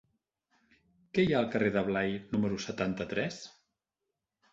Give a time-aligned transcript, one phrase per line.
[1.17, 3.39] Què hi ha al carrer de Blai número setanta-tres?